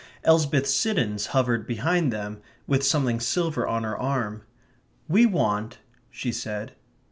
Elsbeth 0.23 0.65
Siddons 0.65 1.27
hovered 1.27 1.67
behind 1.67 2.11
them 2.11 2.41
with 2.65 2.83
something 2.83 3.19
silver 3.19 3.67
on 3.67 3.83
her 3.83 3.95
arm. 3.95 4.41
"We 5.07 5.27
want," 5.27 5.77
she 6.09 6.31
said.... 6.31 6.73